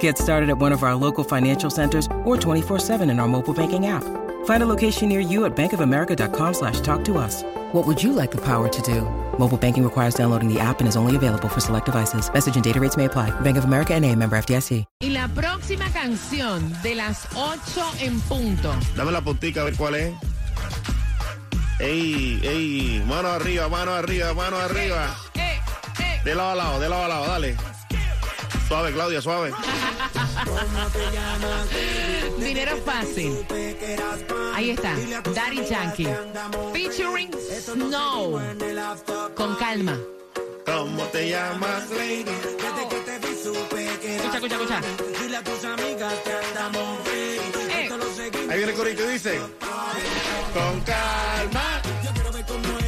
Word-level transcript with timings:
Get 0.00 0.18
started 0.18 0.50
at 0.50 0.58
one 0.58 0.72
of 0.72 0.82
our 0.82 0.94
local 0.94 1.24
financial 1.24 1.70
centers 1.70 2.06
or 2.24 2.36
24-7 2.36 3.10
in 3.10 3.18
our 3.20 3.28
mobile 3.28 3.54
banking 3.54 3.86
app. 3.86 4.04
Find 4.44 4.62
a 4.62 4.66
location 4.66 5.08
near 5.08 5.20
you 5.20 5.44
at 5.46 5.56
bankofamerica.com 5.56 6.54
slash 6.54 6.80
talk 6.80 7.04
to 7.04 7.18
us. 7.18 7.44
What 7.72 7.86
would 7.86 8.02
you 8.02 8.12
like 8.12 8.30
the 8.30 8.40
power 8.40 8.68
to 8.68 8.82
do? 8.82 9.02
Mobile 9.38 9.56
banking 9.58 9.84
requires 9.84 10.14
downloading 10.14 10.52
the 10.52 10.58
app 10.60 10.80
and 10.80 10.88
is 10.88 10.96
only 10.96 11.16
available 11.16 11.48
for 11.48 11.60
select 11.60 11.86
devices. 11.86 12.32
Message 12.32 12.56
and 12.56 12.64
data 12.64 12.80
rates 12.80 12.96
may 12.96 13.04
apply. 13.04 13.30
Bank 13.40 13.56
of 13.56 13.64
America 13.64 13.94
and 13.94 14.04
a 14.04 14.14
member 14.14 14.36
FDIC. 14.36 14.84
Y 15.00 15.10
la 15.10 15.28
próxima 15.28 15.90
canción 15.92 16.72
de 16.82 16.94
las 16.94 17.26
8 17.36 17.58
en 18.00 18.20
punto. 18.20 18.74
Dame 18.96 19.12
la 19.12 19.20
puntica 19.20 19.60
a 19.60 19.64
ver 19.64 19.76
cuál 19.76 19.94
es. 19.96 20.14
Ey, 21.80 22.40
ey, 22.42 23.04
mano 23.06 23.28
arriba, 23.28 23.68
mano 23.68 23.92
arriba, 23.92 24.34
mano 24.34 24.56
arriba. 24.56 25.14
Eh, 25.34 25.60
eh. 26.00 26.20
De 26.24 26.34
lado 26.34 26.50
a 26.50 26.54
lado, 26.56 26.80
de 26.80 26.88
lado 26.88 27.04
a 27.04 27.08
lado, 27.08 27.26
dale. 27.26 27.56
Suave, 28.68 28.92
Claudia, 28.92 29.22
suave. 29.22 29.52
Dinero 32.38 32.76
fácil. 32.84 33.46
Ahí 34.54 34.70
está, 34.70 34.94
Daddy 35.34 35.64
Yankee. 35.64 36.08
Featuring 36.74 37.30
Snow. 37.64 38.38
Con 39.34 39.56
calma. 39.56 39.98
¿Cómo 40.66 41.04
te 41.04 41.30
llamas, 41.30 41.88
lady? 41.90 42.24
Escucha, 44.04 44.36
escucha, 44.36 44.54
escucha. 44.56 44.80
Eh, 47.06 47.88
Ahí 48.50 48.56
viene 48.58 48.72
el 48.72 48.78
corito 48.78 49.04
y 49.04 49.12
dice. 49.14 49.40
Con 50.52 50.80
calma. 50.82 51.80
si 52.02 52.08
quieres 52.12 52.32
dinero 52.32 52.87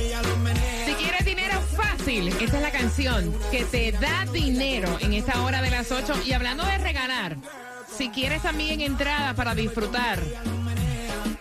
fácil, 1.82 2.28
esta 2.28 2.56
es 2.56 2.62
la 2.62 2.70
canción 2.70 3.32
que 3.50 3.64
te 3.64 3.92
da 3.92 4.26
dinero 4.32 4.88
en 5.00 5.14
esta 5.14 5.42
hora 5.42 5.62
de 5.62 5.70
las 5.70 5.90
8. 5.90 6.22
Y 6.26 6.32
hablando 6.32 6.64
de 6.64 6.78
regalar, 6.78 7.36
si 7.96 8.10
quieres 8.10 8.42
también 8.42 8.80
entrada 8.80 9.34
para 9.34 9.54
disfrutar 9.54 10.18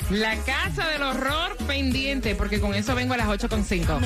la 0.10 0.36
casa 0.44 0.90
del 0.90 1.04
horror 1.04 1.56
pendiente, 1.68 2.34
porque 2.36 2.60
con 2.60 2.74
eso 2.74 2.96
vengo 2.96 3.14
a 3.14 3.18
las 3.18 3.28
8.5. 3.28 4.00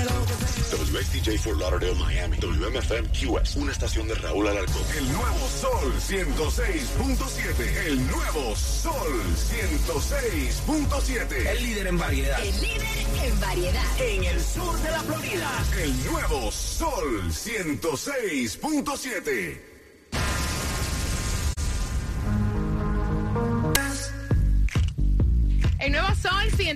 WXTJ 0.73 1.37
for 1.39 1.55
Lauderdale, 1.57 1.95
Miami. 1.95 2.37
WMFM 2.37 3.09
QS. 3.09 3.55
Una 3.55 3.71
estación 3.71 4.07
de 4.07 4.13
Raúl 4.15 4.47
Alarcón. 4.47 4.81
El 4.97 5.11
nuevo 5.11 5.47
Sol 5.47 5.93
106.7. 5.99 7.87
El 7.87 8.07
nuevo 8.07 8.55
Sol 8.55 9.23
106.7. 9.51 11.47
El 11.47 11.63
líder 11.63 11.87
en 11.87 11.97
variedad. 11.97 12.39
El 12.43 12.61
líder 12.61 12.87
en 13.23 13.39
variedad. 13.39 13.83
En 13.99 14.23
el 14.23 14.39
sur 14.41 14.79
de 14.81 14.91
la 14.91 15.01
Florida. 15.01 15.49
El 15.81 16.05
nuevo 16.05 16.51
Sol 16.51 17.31
106.7. 17.31 19.72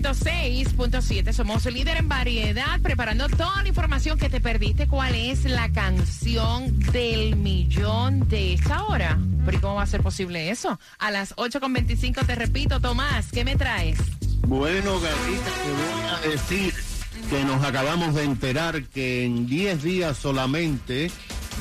106.7. 0.01 1.33
Somos 1.33 1.65
líder 1.65 1.97
en 1.97 2.07
variedad, 2.07 2.79
preparando 2.81 3.27
toda 3.29 3.63
la 3.63 3.67
información 3.67 4.19
que 4.19 4.29
te 4.29 4.39
perdiste. 4.39 4.87
¿Cuál 4.87 5.15
es 5.15 5.45
la 5.45 5.71
canción 5.71 6.79
del 6.91 7.35
millón 7.35 8.27
de 8.27 8.53
esta 8.53 8.83
hora? 8.83 9.17
Pero 9.45 9.57
¿y 9.57 9.61
cómo 9.61 9.75
va 9.75 9.83
a 9.83 9.87
ser 9.87 10.03
posible 10.03 10.51
eso? 10.51 10.79
A 10.99 11.09
las 11.09 11.35
8.25 11.35 12.25
te 12.25 12.35
repito, 12.35 12.79
Tomás, 12.79 13.31
¿qué 13.31 13.43
me 13.43 13.55
traes? 13.55 13.97
Bueno, 14.41 14.99
Gatita, 14.99 15.51
te 15.63 15.71
voy 15.71 16.29
a 16.29 16.31
decir 16.31 16.73
que 17.29 17.43
nos 17.43 17.63
acabamos 17.63 18.13
de 18.13 18.23
enterar 18.23 18.83
que 18.83 19.25
en 19.25 19.47
10 19.47 19.83
días 19.83 20.17
solamente 20.17 21.11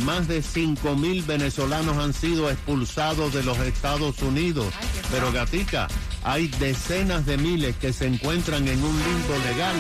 más 0.05 0.29
de 0.29 0.43
5 0.43 0.95
mil 0.95 1.23
venezolanos 1.23 1.97
han 1.97 2.13
sido 2.13 2.51
expulsados 2.51 3.33
de 3.33 3.43
los 3.43 3.59
Estados 3.59 4.21
Unidos. 4.23 4.73
Pero 5.11 5.33
Gatica, 5.33 5.89
hay 6.27 6.49
decenas 6.49 7.25
de 7.25 7.39
miles 7.39 7.77
que 7.77 7.93
se 7.93 8.05
encuentran 8.05 8.67
en 8.67 8.83
un 8.83 8.99
limbo 8.99 9.39
legal 9.47 9.77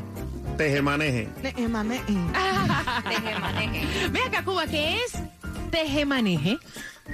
Teje 0.57 0.83
maneje. 0.83 1.29
Ne- 1.43 1.55
emane- 1.57 2.03
Teje, 3.09 3.39
maneje. 3.41 4.09
Ve 4.11 4.21
acá, 4.23 4.43
Cuba, 4.45 4.67
¿qué 4.67 4.97
es 5.05 5.13
teje 5.71 6.05
maneje? 6.05 6.59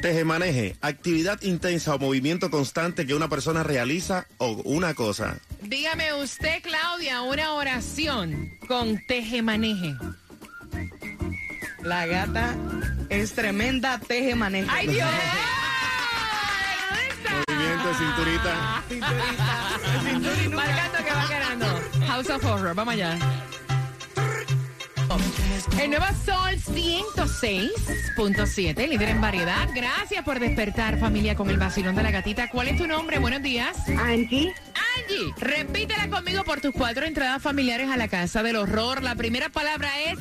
Teje 0.03 0.25
maneje. 0.25 0.77
Actividad 0.81 1.41
intensa 1.43 1.95
o 1.95 1.99
movimiento 1.99 2.51
constante 2.51 3.07
que 3.07 3.15
una 3.15 3.29
persona 3.29 3.63
realiza 3.63 4.27
o 4.39 4.53
una 4.65 4.95
cosa. 4.95 5.37
Dígame 5.63 6.13
usted, 6.15 6.63
Claudia, 6.63 7.23
una 7.23 7.53
oración 7.55 8.51
con 8.67 8.99
teje 9.07 9.43
maneje. 9.43 9.95
La 11.83 12.07
gata 12.07 12.57
es 13.11 13.33
tremenda 13.35 13.99
teje 14.01 14.35
maneja. 14.35 14.73
¡Ay, 14.75 14.89
Dios! 14.89 15.09
De 17.87 17.95
cinturita. 17.95 18.83
Marcando 20.51 20.99
que 21.05 21.13
va 21.13 21.27
ganando. 21.29 21.67
House 22.09 22.31
of 22.31 22.45
Horror, 22.45 22.75
vamos 22.75 22.95
allá. 22.95 23.17
El 25.81 25.91
nuevo 25.91 26.07
Sol 26.25 26.57
106.7, 26.57 28.89
líder 28.89 29.11
en 29.11 29.21
variedad. 29.21 29.69
Gracias 29.73 30.25
por 30.25 30.41
despertar, 30.41 30.99
familia, 30.99 31.37
con 31.37 31.49
el 31.49 31.59
vacilón 31.59 31.95
de 31.95 32.03
la 32.03 32.11
gatita. 32.11 32.51
¿Cuál 32.51 32.67
es 32.69 32.77
tu 32.77 32.89
nombre? 32.89 33.21
Buenos 33.21 33.43
días. 33.43 33.77
Angie, 33.89 34.53
Angie, 34.97 35.33
repítela 35.39 36.09
conmigo 36.09 36.43
por 36.43 36.61
tus 36.61 36.73
cuatro 36.73 37.07
entradas 37.07 37.41
familiares 37.41 37.89
a 37.89 37.97
la 37.97 38.09
casa 38.09 38.43
del 38.43 38.57
horror. 38.57 39.05
La 39.05 39.15
primera 39.15 39.49
palabra 39.49 40.01
es 40.01 40.19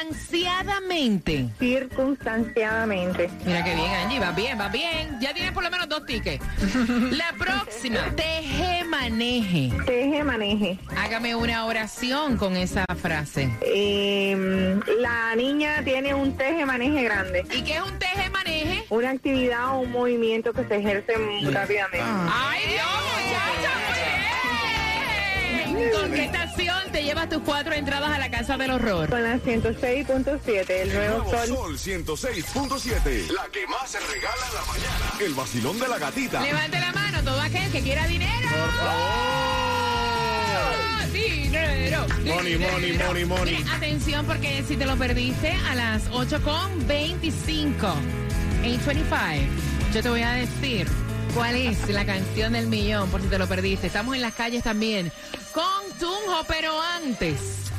circunstanciadamente. 0.00 1.48
circunstanciadamente. 1.58 3.30
Mira 3.44 3.64
qué 3.64 3.74
bien, 3.74 3.90
Angie, 3.92 4.18
va 4.20 4.32
bien, 4.32 4.58
va 4.58 4.68
bien. 4.68 5.18
Ya 5.20 5.32
tienes 5.34 5.52
por 5.52 5.62
lo 5.62 5.70
menos 5.70 5.88
dos 5.88 6.06
tickets. 6.06 6.44
La 7.10 7.32
próxima, 7.38 8.00
tejemaneje. 8.16 8.84
maneje. 9.70 9.84
Teje 9.86 10.24
maneje. 10.24 10.78
Hágame 10.96 11.34
una 11.34 11.64
oración 11.66 12.36
con 12.36 12.56
esa 12.56 12.84
frase. 13.00 13.50
Eh, 13.62 14.78
la 15.00 15.34
niña 15.36 15.82
tiene 15.84 16.14
un 16.14 16.36
teje 16.36 16.64
maneje 16.66 17.02
grande. 17.04 17.44
¿Y 17.52 17.62
qué 17.62 17.74
es 17.76 17.82
un 17.82 17.98
teje 17.98 18.30
maneje? 18.30 18.84
Una 18.90 19.10
actividad 19.10 19.76
o 19.76 19.80
un 19.80 19.90
movimiento 19.92 20.52
que 20.52 20.64
se 20.64 20.76
ejerce 20.76 21.12
rápidamente. 21.50 22.00
¡Ay, 22.02 22.62
Dios, 22.68 22.86
muchacha! 23.14 23.70
¿Con 26.00 26.12
qué 26.12 26.24
estación 26.24 26.49
te 27.00 27.06
llevas 27.06 27.30
tus 27.30 27.42
cuatro 27.42 27.72
entradas 27.72 28.10
a 28.10 28.18
la 28.18 28.30
casa 28.30 28.58
del 28.58 28.72
horror? 28.72 29.08
Con 29.08 29.22
la 29.22 29.38
106.7, 29.38 30.70
el 30.70 30.92
nuevo 30.92 31.24
Nuevo 31.24 31.30
sol. 31.30 31.78
Sol 31.78 31.78
106.7. 31.78 33.30
La 33.30 33.48
que 33.48 33.66
más 33.66 33.90
se 33.90 33.98
regala 34.00 34.46
en 34.48 34.54
la 34.54 34.64
mañana. 34.66 35.12
El 35.18 35.32
vacilón 35.32 35.78
de 35.78 35.88
la 35.88 35.98
gatita. 35.98 36.42
Levante 36.42 36.78
la 36.78 36.92
mano 36.92 37.22
todo 37.22 37.40
aquel 37.40 37.72
que 37.72 37.80
quiera 37.80 38.06
dinero. 38.06 38.48
Dinero. 41.10 42.06
Money, 42.22 42.52
dinero. 42.52 42.72
money, 42.72 42.98
money, 42.98 43.24
money. 43.24 43.56
Mire, 43.56 43.70
atención 43.70 44.26
porque 44.26 44.62
si 44.68 44.76
te 44.76 44.84
lo 44.84 44.96
perdiste 44.96 45.56
a 45.70 45.74
las 45.74 46.10
8.25, 46.10 47.78
8.25, 48.62 49.48
yo 49.94 50.02
te 50.02 50.08
voy 50.10 50.22
a 50.22 50.32
decir 50.32 50.86
cuál 51.34 51.56
es 51.56 51.88
la 51.88 52.04
canción 52.04 52.52
del 52.52 52.66
millón 52.66 53.10
por 53.10 53.20
si 53.20 53.28
te 53.28 53.38
lo 53.38 53.46
perdiste. 53.46 53.86
Estamos 53.86 54.14
en 54.14 54.22
las 54.22 54.34
calles 54.34 54.62
también 54.62 55.10
con 55.52 55.98
Tunjo, 55.98 56.44
pero 56.46 56.80
antes... 56.80 57.69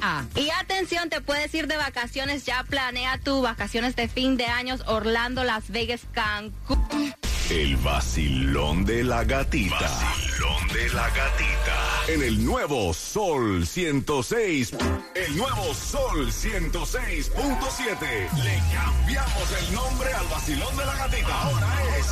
1-800-388-CEDA. 0.00 0.40
Y 0.40 0.50
atención, 0.50 1.10
te 1.10 1.20
puedes 1.20 1.54
ir 1.54 1.66
de 1.66 1.76
vacaciones, 1.76 2.44
ya 2.44 2.64
planea 2.64 3.18
tu 3.18 3.42
vacaciones 3.42 3.96
de 3.96 4.08
fin 4.08 4.36
de 4.36 4.46
años, 4.46 4.82
Orlando, 4.86 5.44
Las 5.44 5.70
Vegas, 5.70 6.02
Cancún. 6.12 7.14
El 7.50 7.76
vacilón 7.78 8.84
de 8.84 9.02
la 9.02 9.24
gatita. 9.24 9.80
Vacilón 9.80 10.68
de 10.68 10.88
la 10.90 11.08
gatita. 11.08 12.04
En 12.08 12.22
el 12.22 12.44
nuevo 12.44 12.92
Sol 12.92 13.66
106. 13.66 14.74
El 15.14 15.34
nuevo 15.34 15.72
Sol 15.72 16.30
106.7. 16.30 18.34
Le 18.44 18.62
cambiamos 18.74 19.50
el 19.62 19.74
nombre 19.74 20.12
al 20.12 20.26
vacilón 20.26 20.76
de 20.76 20.84
la 20.84 20.94
gatita. 20.96 21.42
Ahora 21.42 21.68
es 21.98 22.06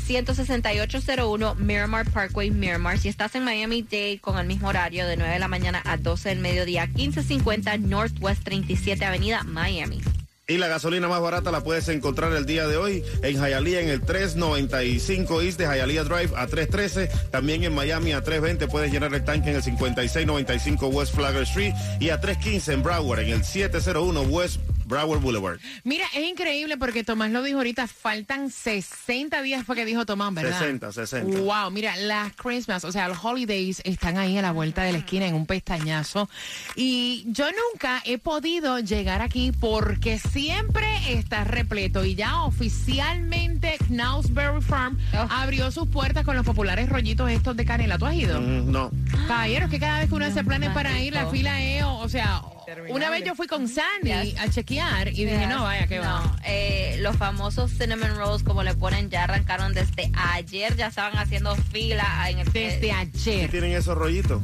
16801 0.07 1.55
Miramar 1.55 2.09
Parkway, 2.09 2.49
Miramar. 2.49 2.97
Si 2.97 3.09
estás 3.09 3.35
en 3.35 3.43
Miami-Dade 3.43 4.19
con 4.21 4.39
el 4.39 4.47
mismo 4.47 4.69
horario 4.69 5.05
de 5.05 5.17
9 5.17 5.33
de 5.33 5.39
la 5.39 5.47
mañana 5.47 5.81
a 5.85 5.97
12 5.97 6.29
del 6.29 6.39
mediodía, 6.39 6.87
1550 6.87 7.77
Northwest 7.77 8.43
37 8.43 9.03
Avenida, 9.03 9.43
Miami. 9.43 10.01
Y 10.49 10.57
la 10.57 10.69
gasolina 10.69 11.09
más 11.09 11.19
barata 11.19 11.51
la 11.51 11.61
puedes 11.61 11.89
encontrar 11.89 12.31
el 12.31 12.45
día 12.45 12.69
de 12.69 12.77
hoy 12.77 13.03
en 13.21 13.35
Hialeah 13.35 13.81
en 13.81 13.89
el 13.89 14.01
395 14.01 15.41
East 15.41 15.59
de 15.59 15.65
Hialeah 15.65 16.05
Drive 16.05 16.31
a 16.37 16.47
313. 16.47 17.09
También 17.31 17.65
en 17.65 17.75
Miami 17.75 18.13
a 18.13 18.21
320 18.21 18.69
puedes 18.69 18.89
llenar 18.89 19.13
el 19.13 19.25
tanque 19.25 19.49
en 19.49 19.57
el 19.57 19.63
5695 19.63 20.87
West 20.87 21.13
Flagler 21.13 21.43
Street 21.43 21.73
y 21.99 22.11
a 22.11 22.21
315 22.21 22.71
en 22.71 22.81
Broward 22.81 23.19
en 23.19 23.33
el 23.33 23.43
701 23.43 24.21
West 24.21 24.61
Broward 24.87 25.19
Boulevard. 25.21 25.59
Mira, 25.83 26.05
es 26.15 26.23
increíble 26.27 26.77
porque 26.77 27.03
Tomás 27.03 27.31
lo 27.31 27.43
dijo 27.43 27.57
ahorita, 27.57 27.87
faltan 27.87 28.49
60 28.49 29.41
días 29.41 29.65
fue 29.65 29.75
que 29.75 29.85
dijo 29.85 30.05
Tomás, 30.05 30.33
¿verdad? 30.33 30.57
60, 30.59 30.91
60. 30.93 31.39
Wow, 31.41 31.71
mira, 31.71 31.95
las 31.97 32.33
Christmas, 32.33 32.83
o 32.85 32.91
sea, 32.91 33.07
los 33.07 33.23
holidays 33.23 33.81
están 33.83 34.17
ahí 34.17 34.37
a 34.37 34.41
la 34.41 34.51
vuelta 34.51 34.83
de 34.83 34.93
la 34.93 34.99
esquina 34.99 35.27
en 35.27 35.35
un 35.35 35.45
pestañazo. 35.45 36.29
Y 36.75 37.25
yo 37.27 37.45
nunca 37.51 38.01
he 38.05 38.17
podido 38.17 38.79
llegar 38.79 39.21
aquí 39.21 39.51
porque 39.51 40.19
siempre 40.19 40.87
está 41.09 41.43
repleto. 41.43 42.05
Y 42.05 42.15
ya 42.15 42.43
oficialmente 42.43 43.77
Knausberry 43.87 44.61
Farm 44.61 44.97
Oh. 45.13 45.27
abrió 45.29 45.71
sus 45.71 45.87
puertas 45.89 46.23
con 46.23 46.35
los 46.35 46.45
populares 46.45 46.89
rollitos 46.89 47.29
estos 47.29 47.55
de 47.57 47.65
canela. 47.65 47.97
¿Tú 47.97 48.05
has 48.05 48.15
ido? 48.15 48.39
Mm, 48.41 48.71
no. 48.71 48.91
Caballeros, 49.27 49.69
que 49.69 49.79
cada 49.79 49.99
vez 49.99 50.09
que 50.09 50.15
uno 50.15 50.25
hace 50.25 50.43
planes 50.43 50.69
para 50.71 50.99
ir, 51.01 51.13
la 51.13 51.27
fila 51.29 51.61
es, 51.61 51.83
o, 51.83 51.95
o 51.97 52.09
sea, 52.09 52.41
una 52.89 53.09
vez 53.09 53.23
yo 53.23 53.35
fui 53.35 53.47
con 53.47 53.67
Sandy 53.67 54.35
a 54.37 54.49
chequear 54.49 55.07
y 55.09 55.25
dije, 55.25 55.47
no, 55.47 55.63
vaya, 55.63 55.87
que 55.87 55.99
va. 55.99 56.21
No, 56.21 56.35
eh, 56.45 56.97
los 56.99 57.15
famosos 57.15 57.71
cinnamon 57.71 58.15
rolls, 58.17 58.43
como 58.43 58.63
le 58.63 58.73
ponen, 58.75 59.09
ya 59.09 59.23
arrancaron 59.23 59.73
desde 59.73 60.11
ayer, 60.33 60.75
ya 60.75 60.87
estaban 60.87 61.17
haciendo 61.17 61.55
fila 61.55 62.29
en 62.29 62.39
el 62.39 62.51
Desde 62.51 62.87
¿Y 62.87 62.91
ayer. 62.91 63.51
tienen 63.51 63.71
esos 63.71 63.97
rollitos? 63.97 64.41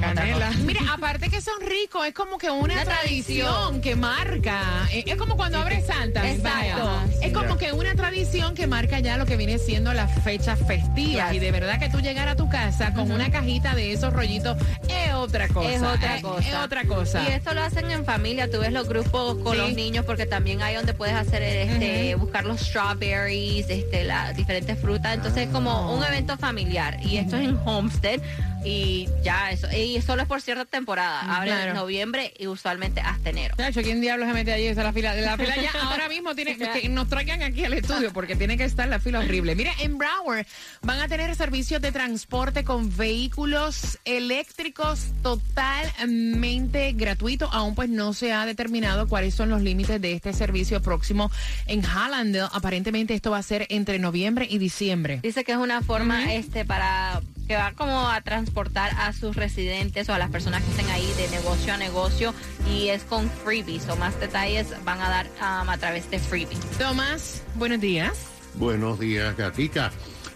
Ah, 0.00 0.12
Canela. 0.14 0.50
Mira, 0.64 0.80
aparte 0.92 1.28
que 1.30 1.40
son 1.40 1.54
ricos, 1.60 2.06
es 2.06 2.14
como 2.14 2.38
que 2.38 2.50
una, 2.50 2.74
Una 2.74 2.84
tradición, 2.84 3.48
tradición. 3.48 3.80
que 3.80 3.96
marca. 3.96 4.88
Es 4.92 5.16
como 5.16 5.36
cuando 5.36 5.58
abre 5.58 5.80
Santa. 5.82 6.28
Exacto. 6.28 6.84
vaya. 6.84 7.06
Es 7.22 7.32
como 7.32 7.56
que 7.56 7.72
una 7.72 7.94
tradición 7.94 8.54
que 8.54 8.66
marca 8.66 8.98
ya 9.00 9.16
lo 9.16 9.26
que 9.26 9.36
viene 9.36 9.58
siendo 9.58 9.92
las 9.92 10.10
fechas 10.22 10.58
festivas. 10.66 11.30
Yes. 11.30 11.36
Y 11.36 11.44
de 11.44 11.50
verdad 11.52 11.78
que 11.78 11.88
tú 11.88 12.00
llegar 12.00 12.28
a 12.28 12.36
tu 12.36 12.48
casa 12.48 12.92
con 12.94 13.10
una 13.10 13.30
cajita 13.30 13.74
de 13.74 13.92
esos 13.92 14.12
rollitos 14.12 14.56
es 14.88 15.12
otra 15.14 15.48
cosa. 15.48 15.72
Es 15.72 15.82
otra 15.82 16.18
eh, 16.18 16.22
cosa. 16.22 16.48
Es 16.48 16.54
otra 16.56 16.84
cosa. 16.84 17.22
Y 17.28 17.32
esto 17.32 17.54
lo 17.54 17.62
hacen 17.62 17.90
en 17.90 18.04
familia. 18.04 18.50
Tú 18.50 18.58
ves 18.60 18.72
los 18.72 18.88
grupos 18.88 19.36
con 19.38 19.52
Sí. 19.52 19.58
los 19.58 19.72
niños 19.74 20.04
porque 20.04 20.26
también 20.26 20.62
hay 20.62 20.74
donde 20.74 20.94
puedes 20.94 21.14
hacer 21.14 21.42
este, 21.42 22.14
buscar 22.16 22.44
los 22.44 22.60
strawberries, 22.60 23.68
este, 23.70 24.04
las 24.04 24.36
diferentes 24.36 24.78
frutas. 24.78 25.14
Entonces 25.14 25.42
es 25.44 25.48
Ah. 25.48 25.52
como 25.52 25.94
un 25.96 26.02
evento 26.04 26.36
familiar. 26.38 26.98
Y 27.02 27.18
esto 27.18 27.36
es 27.36 27.44
en 27.48 27.58
Homestead. 27.64 28.20
Y 28.64 29.08
ya 29.22 29.50
eso. 29.50 29.66
Y 29.72 30.00
solo 30.02 30.22
es 30.22 30.28
por 30.28 30.40
cierta 30.40 30.64
temporada. 30.64 31.20
Abre 31.36 31.50
Claro. 31.50 31.70
en 31.70 31.76
noviembre 31.76 32.32
y 32.38 32.46
usualmente 32.46 33.00
hasta 33.00 33.30
enero. 33.30 33.54
Chacho, 33.56 33.82
¿quién 33.82 34.00
diablos 34.00 34.28
se 34.28 34.34
mete 34.34 34.52
allí? 34.52 34.66
Esa 34.66 34.80
es 34.82 34.86
la 34.86 34.92
fila. 34.92 35.14
La 35.16 35.36
fila 35.36 35.56
ya 35.56 35.70
ahora 35.82 36.08
mismo 36.08 36.34
tiene 36.34 36.56
que 36.56 36.88
nos 36.88 37.08
traigan 37.08 37.42
aquí 37.42 37.64
al 37.64 37.74
estudio 37.74 38.12
porque 38.12 38.36
tiene 38.36 38.56
que 38.56 38.64
estar 38.64 38.88
la 38.88 39.00
fila 39.00 39.20
horrible. 39.20 39.54
Mira, 39.54 39.72
en 39.80 39.98
Broward 39.98 40.46
van 40.82 41.00
a 41.00 41.08
tener 41.08 41.34
servicios 41.34 41.82
de 41.82 41.90
transporte 41.92 42.64
con 42.64 42.96
vehículos 42.96 43.98
eléctricos 44.04 45.06
totalmente 45.22 46.92
gratuitos. 46.92 47.48
Aún 47.52 47.74
pues 47.74 47.88
no 47.88 48.12
se 48.12 48.32
ha 48.32 48.46
determinado 48.46 49.08
cuáles 49.08 49.34
son 49.34 49.48
los 49.50 49.62
límites 49.62 50.00
de 50.00 50.12
este 50.12 50.32
servicio 50.32 50.80
próximo 50.82 51.30
en 51.66 51.82
Hallandale. 51.82 52.48
Aparentemente 52.52 53.14
esto 53.14 53.30
va 53.30 53.38
a 53.38 53.42
ser 53.42 53.66
entre 53.70 53.98
noviembre 53.98 54.46
y 54.48 54.58
diciembre. 54.58 55.20
Dice 55.22 55.44
que 55.44 55.52
es 55.52 55.58
una 55.58 55.82
forma 55.82 56.32
este 56.34 56.64
para 56.64 57.20
que 57.46 57.56
va 57.56 57.72
como 57.72 58.08
a 58.08 58.20
transportar 58.20 58.92
a 58.98 59.12
sus 59.12 59.36
residentes 59.36 60.08
o 60.08 60.14
a 60.14 60.18
las 60.18 60.30
personas 60.30 60.62
que 60.62 60.70
estén 60.70 60.88
ahí 60.90 61.10
de 61.16 61.28
negocio 61.28 61.74
a 61.74 61.76
negocio 61.76 62.34
y 62.70 62.88
es 62.88 63.04
con 63.04 63.28
freebies 63.30 63.88
o 63.88 63.96
más 63.96 64.18
detalles 64.20 64.68
van 64.84 65.00
a 65.00 65.08
dar 65.08 65.26
um, 65.26 65.68
a 65.68 65.78
través 65.78 66.10
de 66.10 66.18
freebies. 66.18 66.60
Tomás, 66.78 67.42
buenos 67.54 67.80
días. 67.80 68.12
Buenos 68.54 68.98
días, 68.98 69.36
Gatica. 69.36 69.92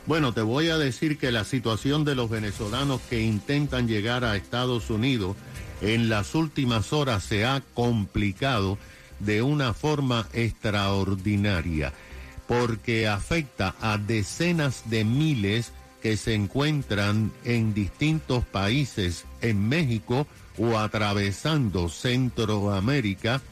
Bueno, 0.07 0.33
te 0.33 0.41
voy 0.41 0.69
a 0.69 0.79
decir 0.79 1.19
que 1.19 1.33
la 1.33 1.45
situación 1.45 2.05
de 2.05 2.15
los 2.15 2.31
venezolanos 2.31 3.01
que 3.11 3.21
intentan 3.21 3.89
llegar 3.89 4.25
a 4.25 4.37
Estados 4.37 4.89
Unidos 4.89 5.37
en 5.81 6.09
las 6.09 6.35
últimas 6.35 6.93
horas 6.93 7.25
se 7.25 7.45
ha 7.45 7.61
complicado 7.75 8.79
de 9.19 9.43
una 9.43 9.75
forma 9.75 10.29
extraordinaria, 10.33 11.93
porque 12.47 13.09
afecta 13.09 13.75
a 13.81 13.99
decenas 13.99 14.89
de 14.89 15.05
miles 15.05 15.73
que 16.07 16.17
se 16.17 16.35
encuentran 16.35 17.33
en 17.43 17.75
distintos 17.75 18.45
países 18.45 19.25
en 19.41 19.69
México 19.69 20.29
o 20.57 20.79
atravesando 20.79 21.89
Centroamérica, 21.89 23.43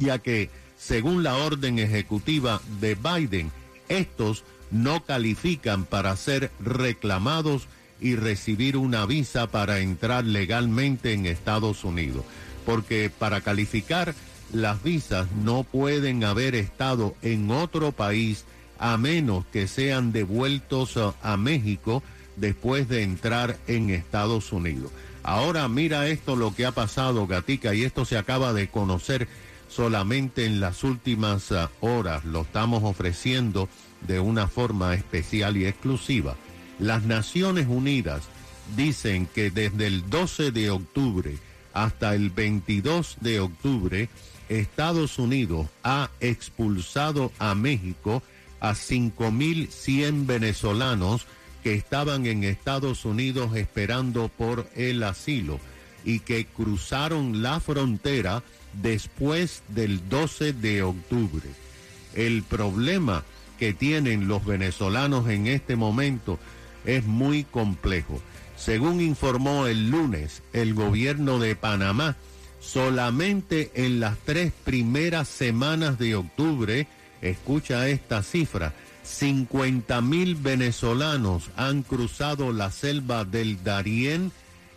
ya 0.00 0.18
que, 0.18 0.50
según 0.76 1.22
la 1.22 1.36
orden 1.36 1.78
ejecutiva 1.78 2.60
de 2.80 2.96
Biden, 2.96 3.52
estos 3.88 4.42
no 4.72 5.04
califican 5.04 5.84
para 5.84 6.16
ser 6.16 6.50
reclamados 6.58 7.68
y 8.00 8.16
recibir 8.16 8.76
una 8.76 9.06
visa 9.06 9.46
para 9.46 9.78
entrar 9.78 10.24
legalmente 10.24 11.12
en 11.12 11.24
Estados 11.24 11.84
Unidos. 11.84 12.24
Porque 12.64 13.12
para 13.16 13.42
calificar 13.42 14.12
las 14.52 14.82
visas 14.82 15.28
no 15.30 15.62
pueden 15.62 16.24
haber 16.24 16.56
estado 16.56 17.14
en 17.22 17.48
otro 17.52 17.92
país 17.92 18.44
a 18.78 18.96
menos 18.96 19.44
que 19.52 19.68
sean 19.68 20.12
devueltos 20.12 20.96
a, 20.96 21.14
a 21.22 21.36
México 21.36 22.02
después 22.36 22.88
de 22.88 23.02
entrar 23.02 23.56
en 23.66 23.90
Estados 23.90 24.52
Unidos. 24.52 24.90
Ahora 25.22 25.66
mira 25.68 26.06
esto 26.06 26.36
lo 26.36 26.54
que 26.54 26.66
ha 26.66 26.72
pasado, 26.72 27.26
Gatica, 27.26 27.74
y 27.74 27.82
esto 27.82 28.04
se 28.04 28.16
acaba 28.16 28.52
de 28.52 28.68
conocer 28.68 29.26
solamente 29.68 30.46
en 30.46 30.60
las 30.60 30.84
últimas 30.84 31.50
ah, 31.52 31.70
horas. 31.80 32.24
Lo 32.24 32.42
estamos 32.42 32.84
ofreciendo 32.84 33.68
de 34.06 34.20
una 34.20 34.46
forma 34.46 34.94
especial 34.94 35.56
y 35.56 35.66
exclusiva. 35.66 36.36
Las 36.78 37.02
Naciones 37.02 37.66
Unidas 37.66 38.22
dicen 38.76 39.26
que 39.26 39.50
desde 39.50 39.86
el 39.86 40.08
12 40.08 40.52
de 40.52 40.70
octubre 40.70 41.38
hasta 41.72 42.14
el 42.14 42.30
22 42.30 43.16
de 43.20 43.40
octubre, 43.40 44.08
Estados 44.48 45.18
Unidos 45.18 45.66
ha 45.82 46.10
expulsado 46.20 47.32
a 47.38 47.54
México 47.54 48.22
a 48.60 48.72
5.100 48.72 50.26
venezolanos 50.26 51.26
que 51.62 51.74
estaban 51.74 52.26
en 52.26 52.44
Estados 52.44 53.04
Unidos 53.04 53.56
esperando 53.56 54.28
por 54.28 54.68
el 54.74 55.02
asilo 55.02 55.58
y 56.04 56.20
que 56.20 56.46
cruzaron 56.46 57.42
la 57.42 57.58
frontera 57.60 58.42
después 58.72 59.62
del 59.68 60.08
12 60.08 60.52
de 60.52 60.82
octubre. 60.82 61.48
El 62.14 62.42
problema 62.44 63.24
que 63.58 63.72
tienen 63.72 64.28
los 64.28 64.44
venezolanos 64.44 65.28
en 65.28 65.46
este 65.48 65.76
momento 65.76 66.38
es 66.84 67.04
muy 67.04 67.44
complejo. 67.44 68.20
Según 68.56 69.00
informó 69.00 69.66
el 69.66 69.90
lunes 69.90 70.42
el 70.52 70.72
gobierno 70.72 71.38
de 71.38 71.56
Panamá, 71.56 72.16
solamente 72.60 73.70
en 73.74 74.00
las 74.00 74.16
tres 74.18 74.52
primeras 74.64 75.28
semanas 75.28 75.98
de 75.98 76.14
octubre, 76.14 76.86
escucha 77.22 77.88
esta 77.88 78.22
cifra, 78.22 78.72
50 79.02 80.00
mil 80.00 80.34
venezolanos 80.34 81.50
han 81.56 81.82
cruzado 81.82 82.52
la 82.52 82.70
selva 82.70 83.24
del 83.24 83.62
Darién 83.62 84.32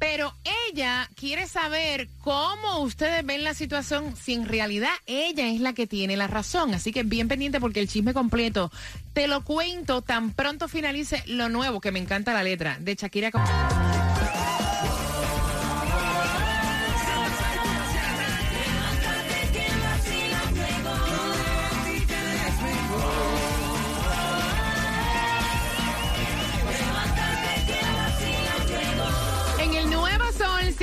Pero 0.00 0.34
ella 0.68 1.08
quiere 1.14 1.46
saber 1.46 2.08
cómo 2.22 2.80
ustedes 2.80 3.24
ven 3.24 3.44
la 3.44 3.54
situación 3.54 4.16
si 4.16 4.32
en 4.32 4.46
realidad 4.46 4.90
ella 5.06 5.46
es 5.46 5.60
la 5.60 5.74
que 5.74 5.86
tiene 5.86 6.16
la 6.16 6.26
razón. 6.26 6.74
Así 6.74 6.90
que 6.90 7.04
bien 7.04 7.28
pendiente 7.28 7.60
porque 7.60 7.80
el 7.80 7.88
chisme 7.88 8.14
completo 8.14 8.72
te 9.12 9.28
lo 9.28 9.44
cuento 9.44 10.00
tan 10.00 10.32
pronto 10.32 10.68
finalice 10.68 11.22
lo 11.26 11.50
nuevo, 11.50 11.80
que 11.80 11.92
me 11.92 11.98
encanta 11.98 12.32
la 12.32 12.42
letra, 12.42 12.78
de 12.80 12.94
Shakira. 12.94 13.30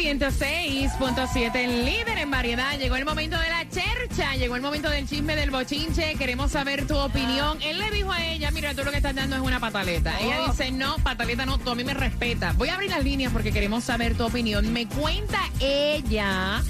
106.7, 0.07 1.55
el 1.55 1.83
líder 1.83 2.17
en 2.19 2.31
variedad. 2.31 2.79
Llegó 2.79 2.95
el 2.95 3.03
momento 3.03 3.37
de 3.37 3.49
la 3.49 3.67
chercha, 3.67 4.37
llegó 4.37 4.55
el 4.55 4.61
momento 4.61 4.89
del 4.89 5.05
chisme 5.05 5.35
del 5.35 5.51
bochinche. 5.51 6.15
Queremos 6.15 6.53
saber 6.53 6.87
tu 6.87 6.95
opinión. 6.95 7.57
Él 7.61 7.77
le 7.77 7.91
dijo 7.91 8.13
a 8.13 8.25
ella, 8.25 8.49
mira, 8.51 8.73
tú 8.73 8.85
lo 8.85 8.91
que 8.91 8.97
estás 8.97 9.13
dando 9.13 9.35
es 9.35 9.41
una 9.41 9.59
pataleta. 9.59 10.17
Ella 10.21 10.45
dice, 10.47 10.71
no, 10.71 10.95
pataleta 10.99 11.45
no, 11.45 11.57
tú 11.57 11.71
a 11.71 11.75
mí 11.75 11.83
me 11.83 11.93
respetas. 11.93 12.55
Voy 12.55 12.69
a 12.69 12.75
abrir 12.75 12.89
las 12.89 13.03
líneas 13.03 13.33
porque 13.33 13.51
queremos 13.51 13.83
saber 13.83 14.15
tu 14.15 14.25
opinión. 14.25 14.71
Me 14.71 14.87
cuenta 14.87 15.41
ella 15.59 16.63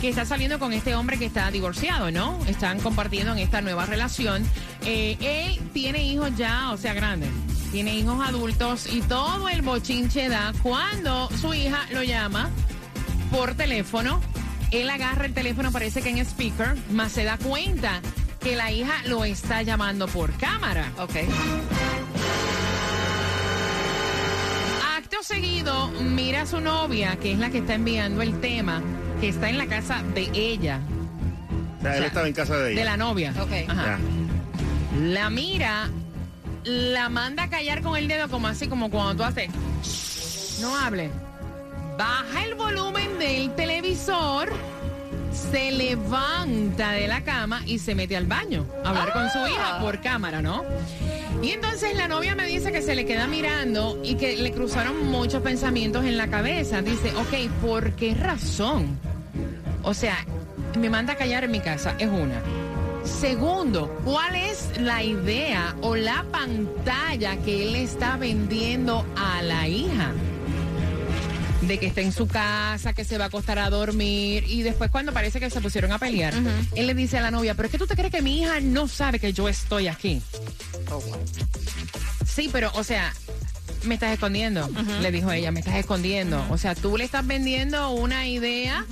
que 0.00 0.08
está 0.08 0.24
saliendo 0.24 0.60
con 0.60 0.72
este 0.72 0.94
hombre 0.94 1.18
que 1.18 1.26
está 1.26 1.50
divorciado, 1.50 2.12
¿no? 2.12 2.38
Están 2.46 2.78
compartiendo 2.78 3.32
en 3.32 3.40
esta 3.40 3.62
nueva 3.62 3.86
relación. 3.86 4.44
Eh, 4.84 5.16
él 5.20 5.58
tiene 5.72 6.04
hijos 6.04 6.30
ya, 6.36 6.70
o 6.70 6.76
sea, 6.76 6.94
grandes. 6.94 7.30
Tiene 7.72 7.96
hijos 7.96 8.24
adultos 8.24 8.86
y 8.86 9.00
todo 9.02 9.48
el 9.48 9.62
bochinche 9.62 10.28
da 10.28 10.52
cuando 10.62 11.28
su 11.40 11.52
hija 11.52 11.84
lo 11.90 12.04
llama 12.04 12.48
por 13.30 13.54
teléfono. 13.54 14.20
Él 14.72 14.90
agarra 14.90 15.26
el 15.26 15.34
teléfono, 15.34 15.70
parece 15.72 16.02
que 16.02 16.10
en 16.10 16.18
speaker, 16.18 16.74
más 16.90 17.12
se 17.12 17.24
da 17.24 17.38
cuenta 17.38 18.00
que 18.40 18.56
la 18.56 18.70
hija 18.72 18.94
lo 19.06 19.24
está 19.24 19.62
llamando 19.62 20.06
por 20.08 20.32
cámara. 20.34 20.90
Ok. 20.98 21.14
Acto 24.96 25.22
seguido, 25.22 25.88
mira 26.00 26.42
a 26.42 26.46
su 26.46 26.60
novia, 26.60 27.16
que 27.16 27.32
es 27.32 27.38
la 27.38 27.50
que 27.50 27.58
está 27.58 27.74
enviando 27.74 28.22
el 28.22 28.40
tema, 28.40 28.82
que 29.20 29.28
está 29.28 29.48
en 29.48 29.58
la 29.58 29.66
casa 29.66 30.02
de 30.14 30.30
ella, 30.34 30.80
O 31.78 31.82
sea, 31.82 31.92
él 31.92 31.98
sea, 31.98 32.06
estaba 32.08 32.26
en 32.28 32.32
casa 32.34 32.56
de 32.56 32.72
ella. 32.72 32.80
de 32.80 32.84
la 32.84 32.96
novia. 32.96 33.34
Ok. 33.40 33.52
Ajá. 33.68 33.84
Ya. 33.84 33.98
La 35.00 35.30
mira, 35.30 35.90
la 36.64 37.08
manda 37.08 37.44
a 37.44 37.48
callar 37.50 37.82
con 37.82 37.96
el 37.96 38.08
dedo, 38.08 38.28
como 38.28 38.48
así, 38.48 38.66
como 38.66 38.90
cuando 38.90 39.14
tú 39.16 39.22
haces. 39.24 39.50
"Shh, 39.82 40.60
No 40.62 40.74
hable. 40.76 41.10
Baja 41.96 42.44
el 42.44 42.54
volumen 42.54 43.18
del 43.18 43.54
televisor, 43.54 44.52
se 45.32 45.72
levanta 45.72 46.92
de 46.92 47.08
la 47.08 47.24
cama 47.24 47.62
y 47.64 47.78
se 47.78 47.94
mete 47.94 48.16
al 48.16 48.26
baño 48.26 48.66
a 48.84 48.90
hablar 48.90 49.12
con 49.12 49.30
su 49.30 49.38
hija 49.46 49.78
por 49.80 50.00
cámara, 50.00 50.42
¿no? 50.42 50.62
Y 51.42 51.50
entonces 51.50 51.96
la 51.96 52.08
novia 52.08 52.34
me 52.34 52.46
dice 52.46 52.72
que 52.72 52.82
se 52.82 52.94
le 52.94 53.06
queda 53.06 53.26
mirando 53.26 54.00
y 54.02 54.16
que 54.16 54.36
le 54.36 54.52
cruzaron 54.52 55.06
muchos 55.06 55.42
pensamientos 55.42 56.04
en 56.04 56.16
la 56.16 56.28
cabeza. 56.28 56.82
Dice, 56.82 57.12
ok, 57.14 57.50
¿por 57.62 57.92
qué 57.92 58.14
razón? 58.14 58.98
O 59.82 59.94
sea, 59.94 60.18
me 60.78 60.90
manda 60.90 61.14
a 61.14 61.16
callar 61.16 61.44
en 61.44 61.50
mi 61.50 61.60
casa, 61.60 61.94
es 61.98 62.08
una. 62.08 62.42
Segundo, 63.04 63.88
¿cuál 64.04 64.34
es 64.34 64.70
la 64.80 65.02
idea 65.02 65.76
o 65.80 65.94
la 65.96 66.24
pantalla 66.30 67.36
que 67.38 67.68
él 67.68 67.76
está 67.76 68.16
vendiendo 68.16 69.06
a 69.16 69.42
la 69.42 69.68
hija? 69.68 70.12
De 71.66 71.78
que 71.78 71.86
está 71.86 72.00
en 72.00 72.12
su 72.12 72.28
casa, 72.28 72.92
que 72.92 73.04
se 73.04 73.18
va 73.18 73.24
a 73.24 73.26
acostar 73.28 73.58
a 73.58 73.70
dormir 73.70 74.44
y 74.46 74.62
después 74.62 74.90
cuando 74.90 75.12
parece 75.12 75.40
que 75.40 75.50
se 75.50 75.60
pusieron 75.60 75.92
a 75.92 75.98
pelear, 75.98 76.32
él 76.74 76.86
le 76.86 76.94
dice 76.94 77.18
a 77.18 77.22
la 77.22 77.30
novia, 77.30 77.54
pero 77.54 77.66
es 77.66 77.72
que 77.72 77.78
tú 77.78 77.86
te 77.86 77.96
crees 77.96 78.12
que 78.12 78.22
mi 78.22 78.40
hija 78.42 78.60
no 78.60 78.86
sabe 78.88 79.18
que 79.18 79.32
yo 79.32 79.48
estoy 79.48 79.88
aquí. 79.88 80.22
Sí, 82.24 82.48
pero, 82.52 82.70
o 82.74 82.84
sea, 82.84 83.12
me 83.84 83.94
estás 83.94 84.12
escondiendo, 84.12 84.68
le 85.00 85.10
dijo 85.10 85.32
ella, 85.32 85.50
me 85.50 85.60
estás 85.60 85.76
escondiendo. 85.76 86.44
O 86.50 86.58
sea, 86.58 86.74
tú 86.74 86.96
le 86.96 87.04
estás 87.04 87.26
vendiendo 87.26 87.90
una 87.90 88.26
idea 88.26 88.84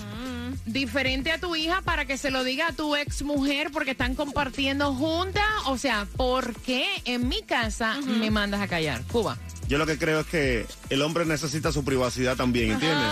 diferente 0.66 1.30
a 1.30 1.38
tu 1.38 1.54
hija 1.56 1.82
para 1.82 2.04
que 2.06 2.16
se 2.16 2.30
lo 2.30 2.42
diga 2.42 2.68
a 2.68 2.72
tu 2.72 2.96
ex 2.96 3.22
mujer 3.22 3.70
porque 3.72 3.92
están 3.92 4.14
compartiendo 4.14 4.94
juntas. 4.94 5.44
O 5.66 5.78
sea, 5.78 6.06
¿por 6.16 6.54
qué 6.60 6.86
en 7.04 7.28
mi 7.28 7.42
casa 7.42 7.98
me 8.00 8.30
mandas 8.30 8.60
a 8.60 8.68
callar? 8.68 9.02
Cuba. 9.10 9.36
Yo 9.68 9.78
lo 9.78 9.86
que 9.86 9.98
creo 9.98 10.20
es 10.20 10.26
que 10.26 10.66
el 10.90 11.00
hombre 11.02 11.24
necesita 11.24 11.72
su 11.72 11.84
privacidad 11.84 12.36
también, 12.36 12.72
¿entiendes? 12.72 13.08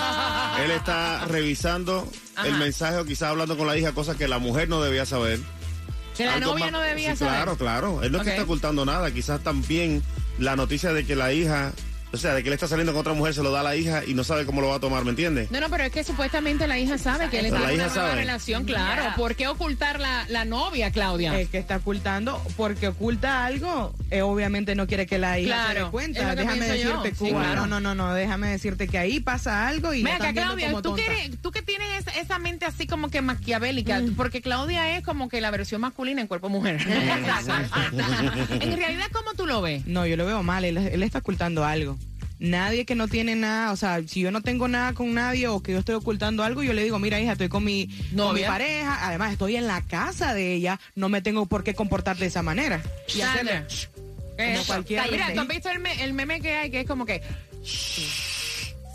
Él 0.65 0.71
está 0.71 1.25
revisando 1.27 2.07
el 2.45 2.55
mensaje 2.57 2.97
o 2.99 3.05
quizás 3.05 3.31
hablando 3.31 3.57
con 3.57 3.67
la 3.67 3.77
hija, 3.77 3.93
cosas 3.93 4.17
que 4.17 4.29
la 4.29 4.39
mujer 4.39 4.69
no 4.69 4.83
debía 4.83 5.07
saber. 5.07 5.41
Que 6.17 6.27
la 6.27 6.35
Algo 6.35 6.51
novia 6.53 6.67
más- 6.67 6.73
no 6.73 6.81
debía 6.81 7.13
Sí, 7.13 7.21
saber. 7.21 7.35
Claro, 7.35 7.57
claro. 7.57 8.03
Él 8.03 8.13
no 8.13 8.19
es 8.19 8.25
que 8.25 8.31
está 8.31 8.43
ocultando 8.43 8.85
nada. 8.85 9.11
Quizás 9.13 9.41
también 9.43 10.03
la 10.39 10.55
noticia 10.57 10.93
de 10.93 11.07
que 11.07 11.17
la 11.17 11.33
hija, 11.33 11.73
o 12.13 12.17
sea, 12.17 12.35
de 12.35 12.43
que 12.43 12.49
él 12.49 12.53
está 12.55 12.69
saliendo 12.69 12.93
con 12.93 13.01
otra 13.01 13.13
mujer, 13.15 13.35
se 13.35 13.43
lo 13.43 13.51
da 13.51 13.61
a 13.61 13.63
la 13.63 13.75
hija 13.77 14.03
y 14.07 14.15
no 14.15 14.23
sabe 14.25 14.45
cómo 14.47 14.61
lo 14.61 14.69
va 14.69 14.77
a 14.77 14.81
tomar, 14.81 15.05
¿me 15.05 15.11
entiendes? 15.11 15.51
No, 15.51 15.61
no, 15.61 15.71
pero 15.71 15.85
es 15.85 15.93
que 15.93 16.05
supuestamente 16.05 16.67
la 16.67 16.79
hija 16.79 16.99
sabe 16.99 17.29
que 17.31 17.39
él 17.41 17.47
está 17.47 17.59
La 17.61 17.69
en 17.71 17.75
una 17.75 17.85
hija 17.85 17.95
nueva 17.95 18.09
sabe. 18.11 18.21
relación, 18.21 18.65
claro. 18.65 19.03
Yeah. 19.03 19.15
¿Por 19.17 19.35
qué 19.35 19.49
ocultar 19.49 19.99
la, 20.01 20.27
la 20.29 20.45
novia, 20.45 20.91
Claudia? 20.91 21.39
Es 21.41 21.49
que 21.49 21.59
está 21.59 21.77
ocultando, 21.77 22.43
porque 22.57 22.89
oculta 22.89 23.45
algo, 23.47 23.95
eh, 24.11 24.23
obviamente 24.23 24.75
no 24.75 24.87
quiere 24.87 25.07
que 25.07 25.19
la 25.19 25.39
hija 25.39 25.49
se 25.49 25.53
Claro, 25.55 25.73
dé 25.73 25.79
es 25.79 25.85
lo 25.85 25.91
cuenta. 25.91 26.31
que 26.31 26.37
Déjame 26.43 26.67
yo. 26.67 26.73
decirte, 27.03 27.11
Sí, 27.15 27.31
Cuba. 27.31 27.43
claro. 27.43 27.67
No, 27.67 27.81
no, 27.81 27.95
no, 27.95 28.07
no, 28.09 28.15
déjame 28.15 28.49
decirte 28.49 28.89
que 28.89 28.99
ahí 28.99 29.21
pasa 29.21 29.67
algo 29.69 29.95
y 29.95 30.03
están 30.05 30.21
viendo 30.21 30.43
Claudia, 30.43 30.67
como 30.69 30.83
tú 30.83 30.95
que, 30.97 31.31
tú 31.43 31.51
que 31.51 31.63
tienes 31.63 31.89
esa, 32.01 32.11
esa 32.21 32.39
mente 32.39 32.67
así 32.67 32.87
como 32.87 33.09
que 33.11 33.23
maquiavélica, 33.23 34.01
porque 34.17 34.43
Claudia 34.43 34.97
es 34.97 35.05
como 35.05 35.29
que 35.29 35.41
la 35.41 35.51
versión 35.51 35.81
masculina 35.81 36.21
en 36.21 36.27
cuerpo 36.27 36.49
mujer. 36.49 36.79
en 38.61 38.77
realidad, 38.77 39.07
¿cómo 39.13 39.33
tú 39.37 39.47
lo 39.47 39.63
ves? 39.63 39.87
No, 39.87 40.07
yo 40.07 40.17
lo 40.17 40.27
veo 40.27 40.43
mal, 40.43 40.65
él, 40.65 40.77
él 40.77 41.03
está 41.03 41.19
ocultando 41.19 41.65
algo. 41.65 41.99
Nadie 42.43 42.85
que 42.85 42.97
no 42.97 43.07
tiene 43.07 43.37
nada, 43.37 43.71
o 43.71 43.77
sea, 43.77 44.01
si 44.07 44.21
yo 44.21 44.33
no 44.33 44.41
tengo 44.41 44.67
nada 44.67 44.95
con 44.95 45.15
nadie 45.15 45.47
o 45.47 45.63
que 45.63 45.71
yo 45.73 45.79
estoy 45.79 45.95
ocultando 45.95 46.43
algo, 46.43 46.63
yo 46.65 46.73
le 46.73 46.83
digo, 46.83 46.99
mira 46.99 47.21
hija, 47.21 47.33
estoy 47.33 47.49
con 47.49 47.63
mi, 47.63 47.87
con 47.87 47.97
mi 48.11 48.17
Novia. 48.17 48.49
pareja, 48.49 49.07
además 49.07 49.31
estoy 49.33 49.55
en 49.55 49.69
la 49.69 49.81
casa 49.83 50.35
de 50.35 50.53
ella, 50.55 50.81
no 50.97 51.09
me 51.09 51.23
tengo 51.23 51.47
por 51.47 51.63
qué 51.63 51.75
comportar 51.75 52.17
de 52.17 52.27
esa 52.27 52.43
manera. 52.43 52.83
Y 53.09 53.21
Sandra, 53.21 53.65
hacerle, 53.67 53.67
Mira. 55.13 55.33
¿tú 55.35 55.41
has 55.41 55.49
visto 55.49 55.71
el, 55.71 55.79
me- 55.79 56.03
el 56.03 56.15
meme 56.15 56.41
que 56.41 56.53
hay 56.57 56.71
que 56.73 56.81
es 56.81 56.87
como 56.89 57.07
que... 57.07 57.23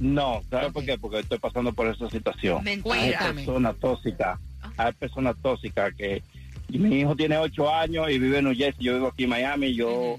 No, 0.00 0.42
¿sabes 0.50 0.72
por 0.72 0.84
qué? 0.84 0.98
Porque 0.98 1.20
estoy 1.20 1.38
pasando 1.38 1.72
por 1.72 1.86
esa 1.86 2.08
situación. 2.10 2.62
Mentira. 2.64 2.82
Cuéntame. 2.82 3.44
personas 3.44 3.76
tóxicas, 3.78 4.38
hay 4.86 4.92
personas 4.92 5.36
tóxicas 5.42 5.94
que 5.94 6.22
mi 6.68 7.00
hijo 7.00 7.16
tiene 7.16 7.36
ocho 7.36 7.72
años 7.72 8.10
y 8.10 8.18
vive 8.18 8.38
en 8.38 8.44
New 8.44 8.56
Jersey, 8.56 8.84
yo 8.84 8.94
vivo 8.94 9.08
aquí 9.08 9.24
en 9.24 9.30
Miami, 9.30 9.74
yo 9.74 10.18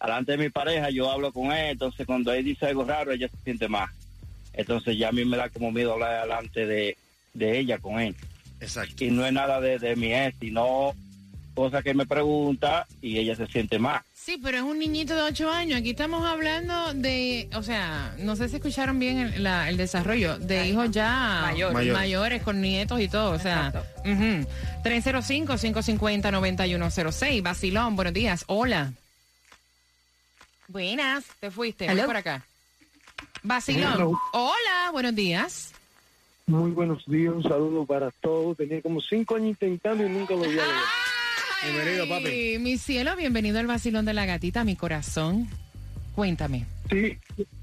delante 0.00 0.32
de 0.32 0.38
mi 0.38 0.48
pareja 0.50 0.90
yo 0.90 1.10
hablo 1.10 1.32
con 1.32 1.52
él, 1.52 1.70
entonces 1.70 2.06
cuando 2.06 2.32
él 2.32 2.44
dice 2.44 2.66
algo 2.66 2.84
raro 2.84 3.12
ella 3.12 3.28
se 3.28 3.36
siente 3.44 3.68
más. 3.68 3.90
Entonces 4.54 4.98
ya 4.98 5.08
a 5.08 5.12
mí 5.12 5.24
me 5.24 5.36
da 5.36 5.48
como 5.48 5.70
miedo 5.70 5.92
hablar 5.92 6.22
delante 6.22 6.66
de, 6.66 6.96
de 7.34 7.58
ella 7.58 7.78
con 7.78 8.00
él. 8.00 8.14
Exacto. 8.60 9.04
Y 9.04 9.10
no 9.10 9.24
es 9.26 9.32
nada 9.32 9.60
de, 9.60 9.78
de 9.78 9.96
mi 9.96 10.12
ex, 10.14 10.36
sino 10.40 10.94
cosa 11.54 11.82
que 11.82 11.94
me 11.94 12.06
pregunta 12.06 12.86
y 13.00 13.18
ella 13.18 13.34
se 13.36 13.46
siente 13.46 13.78
mal. 13.78 14.00
Sí, 14.14 14.38
pero 14.42 14.56
es 14.58 14.62
un 14.62 14.78
niñito 14.78 15.14
de 15.16 15.22
8 15.22 15.50
años. 15.50 15.80
Aquí 15.80 15.90
estamos 15.90 16.24
hablando 16.24 16.94
de, 16.94 17.48
o 17.54 17.62
sea, 17.62 18.14
no 18.18 18.36
sé 18.36 18.48
si 18.48 18.56
escucharon 18.56 18.98
bien 18.98 19.18
el, 19.18 19.42
la- 19.42 19.68
el 19.68 19.76
desarrollo, 19.76 20.38
de 20.38 20.68
hijos 20.68 20.90
ya 20.92 21.40
Mayores. 21.42 21.74
Mayores. 21.74 22.00
mayores 22.00 22.42
con 22.42 22.60
nietos 22.60 23.00
y 23.00 23.08
todo. 23.08 23.32
O 23.32 23.38
sea, 23.38 23.72
ujú. 24.04 24.46
305-550-9106. 24.84 27.42
Basilón, 27.42 27.96
buenos 27.96 28.14
días. 28.14 28.44
Hola. 28.46 28.92
Buenas, 30.68 31.24
te 31.40 31.50
fuiste. 31.50 31.92
Ven 31.92 32.06
por 32.06 32.16
acá. 32.16 32.44
Basilón. 33.42 33.92
Hello. 33.94 34.18
Hola, 34.32 34.90
buenos 34.92 35.14
días. 35.14 35.72
Muy 36.46 36.70
buenos 36.72 37.04
días, 37.06 37.32
un 37.34 37.42
saludo 37.42 37.84
para 37.86 38.10
todos. 38.10 38.56
Tenía 38.56 38.80
como 38.82 39.00
cinco 39.00 39.36
años 39.36 39.50
intentando 39.50 40.04
y 40.06 40.08
nunca 40.08 40.34
lo 40.34 40.44
había 40.44 40.56
logrado. 40.62 40.82
Bienvenido, 41.62 42.08
papi. 42.08 42.58
Mi 42.58 42.76
cielo, 42.76 43.14
bienvenido 43.16 43.58
al 43.60 43.66
Basilón 43.66 44.04
de 44.04 44.14
la 44.14 44.26
Gatita, 44.26 44.64
mi 44.64 44.74
corazón. 44.74 45.48
Cuéntame. 46.14 46.66
Sí, 46.90 47.16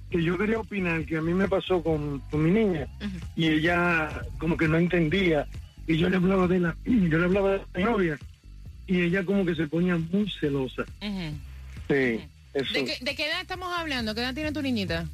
que 0.09 0.23
yo 0.23 0.37
quería 0.37 0.59
opinar 0.59 1.05
que 1.05 1.17
a 1.17 1.21
mí 1.21 1.33
me 1.33 1.47
pasó 1.47 1.83
con, 1.83 2.19
con 2.31 2.43
mi 2.43 2.51
niña 2.51 2.87
y 3.35 3.47
ella 3.47 4.09
como 4.37 4.57
que 4.57 4.67
no 4.67 4.77
entendía 4.77 5.47
y 5.85 5.97
yo 5.97 6.09
le 6.09 6.15
hablaba 6.15 6.47
de 6.47 6.59
la 6.59 6.75
yo 6.85 7.17
le 7.17 7.25
hablaba 7.25 7.51
de 7.51 7.61
la 7.73 7.79
novia 7.85 8.19
y 8.87 9.01
ella 9.01 9.23
como 9.23 9.45
que 9.45 9.55
se 9.55 9.67
ponía 9.67 9.97
muy 9.97 10.31
celosa. 10.39 10.85
Sí, 11.01 12.21
eso. 12.53 12.73
¿De 12.73 12.85
qué, 12.85 12.97
de 13.01 13.15
qué 13.15 13.27
edad 13.27 13.41
estamos 13.41 13.71
hablando? 13.77 14.15
¿Qué 14.15 14.21
edad 14.21 14.33
tiene 14.33 14.51
tu 14.51 14.61
niñita? 14.61 15.05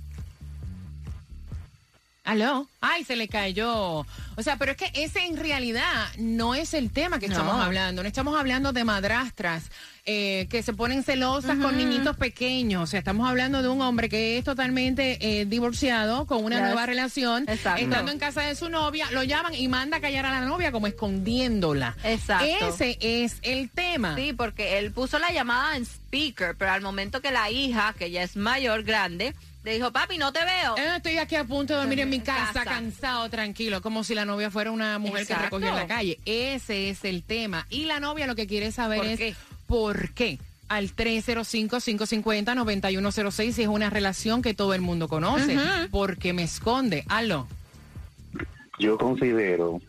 ¿Aló? 2.25 2.67
Ay, 2.81 3.03
se 3.03 3.15
le 3.15 3.27
cayó. 3.27 3.99
O 4.35 4.41
sea, 4.41 4.57
pero 4.57 4.71
es 4.71 4.77
que 4.77 4.89
ese 4.95 5.25
en 5.25 5.37
realidad 5.37 6.07
no 6.17 6.55
es 6.55 6.73
el 6.73 6.91
tema 6.91 7.19
que 7.19 7.27
No. 7.27 7.33
estamos 7.35 7.63
hablando. 7.63 8.01
No 8.01 8.07
estamos 8.07 8.35
hablando 8.37 8.73
de 8.73 8.83
madrastras 8.83 9.69
eh, 10.07 10.47
que 10.49 10.61
se 10.63 10.73
ponen 10.73 11.03
celosas 11.03 11.57
con 11.57 11.77
niñitos 11.77 12.17
pequeños. 12.17 12.81
O 12.83 12.87
sea, 12.87 12.97
estamos 12.99 13.29
hablando 13.29 13.61
de 13.61 13.69
un 13.69 13.79
hombre 13.81 14.09
que 14.09 14.37
es 14.39 14.43
totalmente 14.43 15.17
eh, 15.21 15.45
divorciado, 15.45 16.25
con 16.25 16.43
una 16.43 16.55
Yes. 16.57 16.65
nueva 16.65 16.85
relación, 16.87 17.45
Exacto. 17.47 17.81
estando 17.83 18.11
en 18.11 18.17
casa 18.19 18.41
de 18.41 18.55
su 18.55 18.69
novia, 18.69 19.09
lo 19.11 19.23
llaman 19.23 19.53
y 19.53 19.67
manda 19.67 19.97
a 19.97 20.01
callar 20.01 20.25
a 20.25 20.31
la 20.31 20.41
novia 20.41 20.71
como 20.71 20.87
escondiéndola. 20.87 21.95
Exacto. 22.03 22.45
Ese 22.69 22.97
es 23.01 23.37
el 23.43 23.69
tema. 23.69 24.15
Sí, 24.15 24.33
porque 24.33 24.79
él 24.79 24.91
puso 24.91 25.19
la 25.19 25.31
llamada 25.31 25.75
en 25.77 25.83
speaker, 25.85 26.55
pero 26.57 26.71
al 26.71 26.81
momento 26.81 27.21
que 27.21 27.31
la 27.31 27.49
hija, 27.51 27.93
que 27.97 28.09
ya 28.11 28.23
es 28.23 28.35
mayor, 28.35 28.83
grande, 28.83 29.33
le 29.65 29.73
dijo, 29.73 29.91
papi, 29.91 30.17
no 30.17 30.31
te 30.31 30.39
veo. 30.45 30.77
Eh, 30.77 30.97
estoy 30.97 31.17
aquí 31.17 31.35
a 31.35 31.43
punto 31.43 31.73
de 31.73 31.79
dormir 31.79 31.99
en 32.01 32.09
mi 32.09 32.19
casa, 32.19 32.53
casa. 32.53 32.63
cansado, 32.65 33.27
tranquilo, 33.29 33.81
como 33.81 34.03
si 34.03 34.13
la 34.15 34.23
novia 34.23 34.51
fuera 34.51 34.71
una 34.71 34.99
mujer 34.99 35.23
Exacto. 35.23 35.39
que 35.41 35.45
recogió 35.45 35.69
en 35.69 35.75
la 35.75 35.87
calle. 35.87 36.19
Ese 36.25 36.89
es 36.89 37.03
el 37.03 37.23
tema. 37.23 37.65
Y 37.71 37.85
la 37.85 37.99
novia 37.99 38.27
lo 38.27 38.35
que 38.35 38.45
quiere 38.47 38.71
saber 38.71 38.99
¿Por 38.99 39.07
es 39.07 39.17
qué? 39.17 39.35
por 39.67 40.11
qué. 40.13 40.37
Al 40.67 40.95
305-550-9106 40.95 43.51
si 43.53 43.61
es 43.63 43.67
una 43.67 43.89
relación 43.89 44.41
que 44.41 44.53
todo 44.53 44.73
el 44.73 44.81
mundo 44.81 45.07
conoce. 45.07 45.57
Porque 45.91 46.33
me 46.33 46.43
esconde. 46.43 47.03
Aló. 47.07 47.47
Yo 48.79 48.97
considero, 48.97 49.79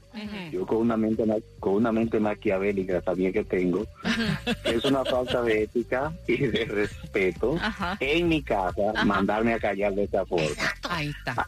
yo 0.53 0.67
con 0.67 0.79
una 0.79 0.97
mente 0.97 1.25
con 1.61 1.75
una 1.75 1.93
mente 1.93 2.19
maquiavélica 2.21 3.01
también 3.01 3.33
que 3.33 3.45
tengo, 3.45 3.87
es 4.65 4.85
una 4.85 5.05
falta 5.05 5.43
de 5.43 5.65
ética 5.65 6.13
y 6.27 6.37
de 6.39 6.65
respeto 6.65 7.57
Ajá. 7.61 7.97
en 8.01 8.29
mi 8.29 8.43
casa 8.43 8.91
Ajá. 8.95 9.05
mandarme 9.05 9.55
a 9.55 9.59
callar 9.59 9.95
de 9.95 10.05
esa 10.05 10.25
forma. 10.27 10.47
Ahí 10.89 11.09
está. 11.09 11.47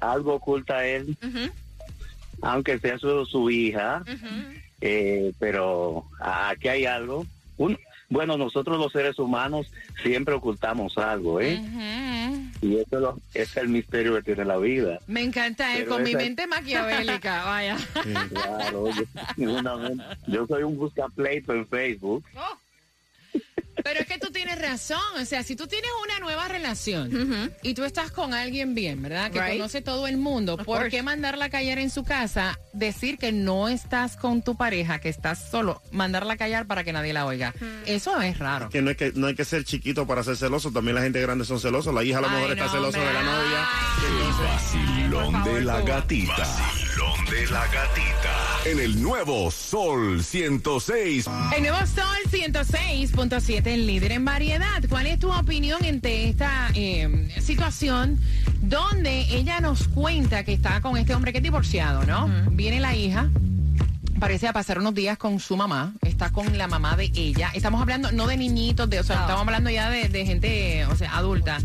Algo 0.00 0.34
oculta 0.34 0.84
él, 0.86 1.16
aunque 2.42 2.78
sea 2.78 2.98
su, 2.98 3.24
su 3.26 3.50
hija, 3.50 4.02
eh, 4.80 5.32
pero 5.38 6.04
aquí 6.20 6.68
hay 6.68 6.86
algo. 6.86 7.24
Un- 7.56 7.78
bueno, 8.12 8.36
nosotros 8.36 8.78
los 8.78 8.92
seres 8.92 9.18
humanos 9.18 9.66
siempre 10.02 10.34
ocultamos 10.34 10.98
algo, 10.98 11.40
¿eh? 11.40 11.58
Y 12.60 12.76
eso 12.76 12.86
es, 12.96 13.00
lo- 13.00 13.18
es 13.34 13.56
el 13.56 13.68
misterio 13.68 14.14
que 14.16 14.22
tiene 14.22 14.44
la 14.44 14.58
vida. 14.58 14.98
Me 15.06 15.22
encanta 15.22 15.76
él 15.76 15.86
con 15.86 16.02
mi 16.02 16.10
esa- 16.10 16.18
mente 16.18 16.46
maquiavélica. 16.46 17.44
Vaya. 17.44 17.76
Claro, 18.30 18.86
yo, 19.36 19.54
yo 20.26 20.46
soy 20.46 20.62
un 20.62 20.76
buscapleito 20.76 21.52
en 21.54 21.66
Facebook. 21.66 22.22
Pero 23.84 24.00
es 24.00 24.06
que 24.06 24.18
tú 24.18 24.30
tienes 24.32 24.60
razón, 24.60 25.00
o 25.20 25.24
sea, 25.24 25.42
si 25.42 25.56
tú 25.56 25.66
tienes 25.66 25.90
una 26.04 26.18
nueva 26.20 26.48
relación 26.48 27.52
y 27.62 27.74
tú 27.74 27.84
estás 27.84 28.10
con 28.12 28.34
alguien 28.34 28.74
bien, 28.74 29.02
¿verdad? 29.02 29.30
Que 29.30 29.40
Right. 29.40 29.52
conoce 29.58 29.82
todo 29.82 30.06
el 30.06 30.16
mundo, 30.18 30.54
Of 30.54 30.64
¿por 30.64 30.76
course. 30.78 30.90
qué 30.90 31.02
mandarla 31.02 31.46
a 31.46 31.50
callar 31.50 31.78
en 31.78 31.90
su 31.90 32.04
casa? 32.04 32.58
Decir 32.72 33.18
que 33.18 33.32
no 33.32 33.68
estás 33.68 34.16
con 34.16 34.42
tu 34.42 34.56
pareja, 34.56 34.98
que 35.00 35.08
estás 35.08 35.50
solo, 35.50 35.82
mandarla 35.90 36.34
a 36.34 36.36
callar 36.36 36.66
para 36.66 36.84
que 36.84 36.92
nadie 36.92 37.12
la 37.12 37.26
oiga. 37.26 37.54
Eso 37.86 38.20
es 38.20 38.38
raro. 38.38 38.68
Que 38.70 38.82
no, 38.82 38.90
hay 38.90 38.96
que 38.96 39.12
no 39.14 39.26
hay 39.26 39.34
que 39.34 39.44
ser 39.44 39.64
chiquito 39.64 40.06
para 40.06 40.22
ser 40.22 40.36
celoso. 40.36 40.70
También 40.70 40.94
la 40.94 41.02
gente 41.02 41.20
grande 41.20 41.44
son 41.44 41.60
celosos. 41.60 41.92
La 41.94 42.04
hija 42.04 42.18
a 42.18 42.20
lo 42.22 42.28
Ay, 42.28 42.34
mejor 42.36 42.50
está 42.52 42.64
no, 42.66 42.70
celosa 42.72 42.98
de 43.00 43.12
la 43.12 43.22
novia. 43.22 43.68
Vacilón 44.42 45.24
Por 45.24 45.32
favor, 45.32 45.54
de 45.54 45.60
la 45.64 45.80
gatita. 45.82 46.36
Vacilón 46.38 47.24
de 47.30 47.46
la 47.46 47.66
gatita. 47.66 48.21
En 48.64 48.78
el 48.78 49.02
nuevo 49.02 49.50
Sol 49.50 50.22
106. 50.22 51.26
El 51.56 51.62
nuevo 51.62 51.78
Sol 51.78 52.04
106.7, 52.30 53.66
el 53.66 53.86
líder 53.88 54.12
en 54.12 54.24
variedad. 54.24 54.82
¿Cuál 54.88 55.06
es 55.08 55.18
tu 55.18 55.32
opinión 55.32 55.84
ante 55.84 56.28
esta 56.28 56.70
eh, 56.74 57.28
situación 57.40 58.20
donde 58.60 59.22
ella 59.34 59.60
nos 59.60 59.88
cuenta 59.88 60.44
que 60.44 60.52
está 60.52 60.80
con 60.80 60.96
este 60.96 61.12
hombre 61.14 61.32
que 61.32 61.38
es 61.38 61.42
divorciado, 61.44 62.04
¿no? 62.04 62.28
Viene 62.52 62.78
la 62.78 62.94
hija. 62.94 63.28
Parece 64.20 64.46
a 64.46 64.52
pasar 64.52 64.78
unos 64.78 64.94
días 64.94 65.18
con 65.18 65.40
su 65.40 65.56
mamá, 65.56 65.94
está 66.02 66.30
con 66.30 66.56
la 66.56 66.68
mamá 66.68 66.96
de 66.96 67.10
ella. 67.16 67.50
Estamos 67.54 67.82
hablando 67.82 68.12
no 68.12 68.28
de 68.28 68.36
niñitos, 68.36 68.88
de, 68.88 69.00
o 69.00 69.02
sea, 69.02 69.16
No. 69.16 69.22
estamos 69.22 69.42
hablando 69.42 69.70
ya 69.70 69.90
de, 69.90 70.08
de 70.08 70.24
gente, 70.24 70.86
o 70.86 70.94
sea, 70.94 71.16
adulta. 71.16 71.58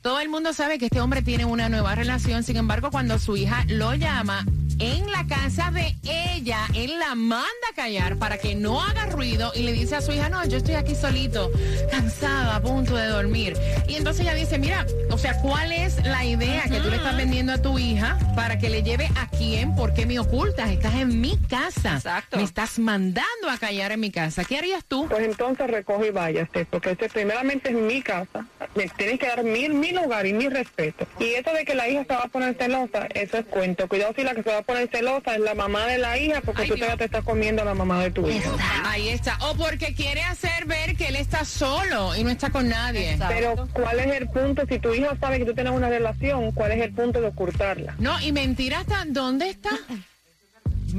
Todo 0.00 0.18
el 0.20 0.30
mundo 0.30 0.54
sabe 0.54 0.78
que 0.78 0.86
este 0.86 1.02
hombre 1.02 1.20
tiene 1.20 1.44
una 1.44 1.68
nueva 1.68 1.94
relación, 1.94 2.42
sin 2.42 2.56
embargo, 2.56 2.90
cuando 2.90 3.18
su 3.18 3.36
hija 3.36 3.64
lo 3.68 3.94
llama 3.94 4.46
en 4.80 5.10
la 5.10 5.26
casa 5.26 5.70
de 5.70 5.94
ella, 6.02 6.66
él 6.74 6.98
la 6.98 7.14
manda 7.14 7.46
a 7.70 7.74
callar 7.74 8.16
para 8.16 8.38
que 8.38 8.54
no 8.54 8.82
haga 8.82 9.06
ruido 9.06 9.52
y 9.54 9.62
le 9.62 9.72
dice 9.72 9.96
a 9.96 10.00
su 10.00 10.12
hija, 10.12 10.28
no, 10.28 10.44
yo 10.46 10.56
estoy 10.56 10.74
aquí 10.74 10.94
solito, 10.94 11.50
cansada, 11.90 12.56
a 12.56 12.62
punto 12.62 12.96
de 12.96 13.06
dormir. 13.08 13.56
Y 13.86 13.96
entonces 13.96 14.22
ella 14.22 14.34
dice, 14.34 14.58
mira, 14.58 14.86
o 15.10 15.18
sea, 15.18 15.38
¿cuál 15.40 15.72
es 15.72 16.02
la 16.04 16.24
idea 16.24 16.64
que 16.64 16.80
tú 16.80 16.88
le 16.88 16.96
estás 16.96 17.16
vendiendo 17.16 17.52
a 17.52 17.60
tu 17.60 17.78
hija 17.78 18.18
para 18.34 18.58
que 18.58 18.70
le 18.70 18.82
lleve 18.82 19.10
a 19.16 19.28
quién? 19.28 19.76
¿Por 19.76 19.92
qué 19.92 20.06
me 20.06 20.18
ocultas? 20.18 20.70
Estás 20.70 20.94
en 20.94 21.20
mi 21.20 21.36
casa. 21.36 21.96
Exacto. 21.96 22.38
Me 22.38 22.42
estás 22.42 22.78
mandando 22.78 23.50
a 23.50 23.58
callar 23.58 23.92
en 23.92 24.00
mi 24.00 24.10
casa. 24.10 24.44
¿Qué 24.44 24.56
harías 24.56 24.84
tú? 24.84 25.06
Pues 25.08 25.22
entonces 25.24 25.66
recoge 25.66 26.08
y 26.08 26.10
váyase, 26.10 26.64
porque 26.64 26.92
este 26.92 27.08
primeramente 27.10 27.68
es 27.68 27.74
mi 27.76 28.00
casa. 28.00 28.46
Me 28.74 28.88
tienes 28.88 29.18
que 29.18 29.26
dar 29.26 29.44
mi, 29.44 29.68
mi 29.68 29.92
lugar 29.92 30.26
y 30.26 30.32
mi 30.32 30.48
respeto. 30.48 31.06
Y 31.18 31.34
eso 31.34 31.52
de 31.52 31.64
que 31.64 31.74
la 31.74 31.88
hija 31.88 32.04
se 32.04 32.14
va 32.14 32.22
a 32.22 32.28
poner 32.28 32.54
celosa, 32.54 33.06
eso 33.14 33.38
es 33.38 33.44
cuento. 33.46 33.88
Cuidado 33.88 34.14
si 34.16 34.22
la 34.22 34.34
que 34.34 34.42
se 34.42 34.50
va 34.50 34.58
a 34.58 34.62
poner 34.70 34.88
celosa 34.90 35.34
es 35.34 35.40
la 35.40 35.54
mamá 35.54 35.86
de 35.86 35.98
la 35.98 36.18
hija, 36.18 36.40
porque 36.40 36.62
Ay, 36.62 36.68
tú 36.68 36.74
Dios. 36.76 36.96
te 36.96 37.04
estás 37.04 37.24
comiendo 37.24 37.62
a 37.62 37.64
la 37.64 37.74
mamá 37.74 38.02
de 38.02 38.10
tu 38.10 38.28
hija. 38.28 38.50
Ahí 38.84 39.08
está. 39.08 39.36
O 39.40 39.54
porque 39.54 39.94
quiere 39.94 40.22
hacer 40.22 40.64
ver 40.66 40.96
que 40.96 41.08
él 41.08 41.16
está 41.16 41.44
solo 41.44 42.14
y 42.16 42.24
no 42.24 42.30
está 42.30 42.50
con 42.50 42.68
nadie. 42.68 43.12
Exacto. 43.12 43.34
Pero 43.34 43.68
¿cuál 43.72 44.00
es 44.00 44.06
el 44.16 44.28
punto? 44.28 44.62
Si 44.68 44.78
tu 44.78 44.94
hija 44.94 45.16
sabe 45.20 45.38
que 45.38 45.44
tú 45.44 45.54
tienes 45.54 45.72
una 45.72 45.88
relación, 45.88 46.52
¿cuál 46.52 46.72
es 46.72 46.82
el 46.82 46.92
punto 46.92 47.20
de 47.20 47.28
ocultarla? 47.28 47.94
No, 47.98 48.20
y 48.20 48.32
mentira 48.32 48.80
hasta 48.80 49.04
dónde 49.06 49.50
está. 49.50 49.70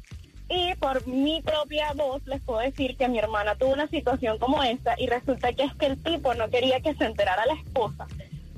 Y 0.50 0.74
por 0.76 1.06
mi 1.08 1.42
propia 1.42 1.94
voz 1.94 2.26
les 2.26 2.42
puedo 2.42 2.60
decir 2.60 2.98
que 2.98 3.08
mi 3.08 3.20
hermana 3.20 3.56
tuvo 3.56 3.74
una 3.74 3.88
situación 3.88 4.40
como 4.40 4.64
esta 4.64 4.96
y 4.98 5.08
resulta 5.08 5.54
que 5.54 5.64
es 5.64 5.76
que 5.76 5.86
el 5.86 6.02
tipo 6.02 6.34
no 6.34 6.50
quería 6.50 6.80
que 6.80 6.96
se 6.96 7.06
enterara 7.06 7.46
la 7.46 7.54
esposa 7.54 8.08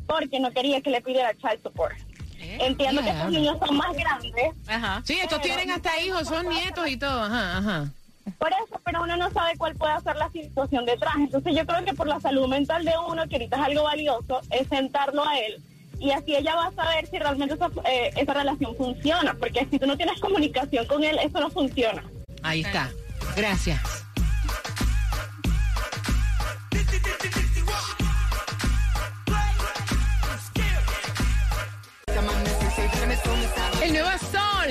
porque 0.08 0.40
no 0.40 0.52
quería 0.52 0.82
que 0.82 0.90
le 0.90 1.02
pidiera 1.02 1.34
child 1.36 1.62
support. 1.64 1.96
Entiendo 2.40 3.02
que 3.02 3.10
estos 3.10 3.32
niños 3.32 3.58
son 3.66 3.78
más 3.78 3.96
grandes. 3.96 4.56
Ajá. 4.68 5.02
Sí, 5.06 5.18
estos 5.22 5.42
tienen 5.42 5.72
hasta 5.72 6.00
hijos, 6.02 6.28
son 6.28 6.50
nietos 6.50 6.88
y 6.88 6.98
todo. 6.98 7.22
Ajá, 7.22 7.58
ajá. 7.58 7.92
Por 8.38 8.50
eso, 8.50 8.80
pero 8.84 9.04
uno 9.04 9.16
no 9.18 9.32
sabe 9.32 9.58
cuál 9.58 9.76
puede 9.76 10.00
ser 10.02 10.16
la 10.16 10.30
situación 10.32 10.86
detrás. 10.86 11.16
Entonces 11.18 11.56
yo 11.56 11.66
creo 11.66 11.84
que 11.86 11.94
por 11.94 12.08
la 12.08 12.20
salud 12.20 12.48
mental 12.48 12.84
de 12.84 12.94
uno, 13.08 13.28
que 13.28 13.36
ahorita 13.36 13.58
es 13.58 13.64
algo 13.64 13.84
valioso, 13.84 14.42
es 14.50 14.68
sentarlo 14.68 15.28
a 15.28 15.40
él. 15.40 15.62
Y 16.02 16.12
así 16.12 16.36
ella 16.36 16.56
va 16.56 16.68
a 16.68 16.72
saber 16.72 17.08
si 17.08 17.20
realmente 17.20 17.54
esa, 17.54 17.70
eh, 17.86 18.12
esa 18.18 18.34
relación 18.34 18.76
funciona. 18.76 19.36
Porque 19.36 19.68
si 19.70 19.78
tú 19.78 19.86
no 19.86 19.96
tienes 19.96 20.20
comunicación 20.20 20.86
con 20.88 21.04
él, 21.04 21.18
eso 21.24 21.40
no 21.40 21.50
funciona. 21.52 22.04
Ahí 22.42 22.62
está. 22.62 22.90
Gracias. 23.36 24.04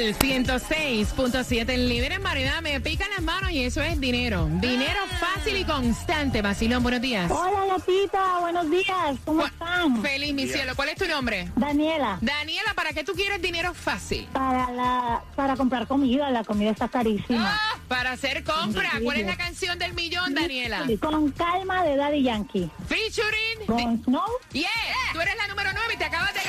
Sol 0.01 0.15
106.7 0.15 1.69
en 1.69 1.89
libre 1.91 2.15
en 2.15 2.23
variedad. 2.23 2.63
Me 2.63 2.81
pican 2.81 3.11
las 3.11 3.21
manos 3.23 3.51
y 3.51 3.65
eso 3.65 3.83
es 3.83 4.01
dinero. 4.01 4.49
Dinero 4.51 4.99
fácil 5.19 5.59
y 5.59 5.65
constante. 5.65 6.41
Vacilón, 6.41 6.83
buenos 6.83 7.03
días. 7.03 7.31
Hola, 7.31 7.77
Gatita. 7.77 8.39
Buenos 8.39 8.71
días. 8.71 9.19
¿Cómo 9.27 9.45
están? 9.45 10.01
Feliz, 10.01 10.33
mi 10.33 10.47
cielo. 10.47 10.73
¿Cuál 10.75 10.89
es 10.89 10.97
tu 10.97 11.07
nombre? 11.07 11.51
Daniela. 11.55 12.17
Daniela, 12.23 12.73
¿para 12.75 12.95
qué 12.95 13.05
tú 13.05 13.13
quieres 13.13 13.43
dinero 13.43 13.75
fácil? 13.75 14.27
Para, 14.33 14.71
la, 14.71 15.23
para 15.37 15.55
comprar 15.57 15.87
comida. 15.87 16.31
La 16.31 16.45
comida 16.45 16.71
está 16.71 16.89
carísima. 16.89 17.53
Ah, 17.55 17.79
para 17.87 18.13
hacer 18.13 18.43
compra. 18.43 18.93
¿Cuál 19.05 19.19
es 19.19 19.27
la 19.27 19.37
canción 19.37 19.79
del 19.79 19.93
millón, 19.93 20.35
Daniela? 20.35 20.87
Con 20.99 21.31
calma 21.33 21.85
de 21.85 21.97
Daddy 21.97 22.23
Yankee. 22.23 22.71
Featuring. 22.89 23.67
Con 23.67 24.03
Snow. 24.05 24.23
Yeah, 24.53 24.71
tú 25.13 25.21
eres 25.21 25.37
la 25.37 25.47
número 25.49 25.71
9 25.75 25.95
y 25.95 25.97
te 25.99 26.05
acabas 26.05 26.33
de 26.33 26.39